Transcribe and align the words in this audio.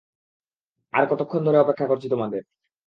আরে 0.93 1.05
কতোক্ষণ 1.09 1.41
ধরে 1.47 1.57
অপেক্ষা 1.59 1.85
করছি 1.87 2.07
তোমাদের! 2.13 2.41